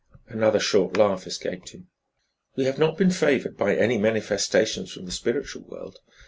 Another 0.27 0.57
short 0.59 0.97
laugh 0.97 1.27
escaped 1.27 1.73
him. 1.73 1.87
"We 2.55 2.63
have 2.63 2.79
not 2.79 2.97
been 2.97 3.11
favored 3.11 3.55
by 3.55 3.75
any 3.75 3.99
manifestations 3.99 4.91
from 4.91 5.05
the 5.05 5.11
spiritual 5.11 5.61
world. 5.61 5.99